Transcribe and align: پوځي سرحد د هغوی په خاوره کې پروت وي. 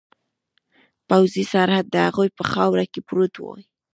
پوځي 1.07 1.43
سرحد 1.51 1.85
د 1.91 1.95
هغوی 2.07 2.29
په 2.37 2.43
خاوره 2.51 2.85
کې 2.91 2.99
پروت 3.07 3.33
وي. 3.43 3.61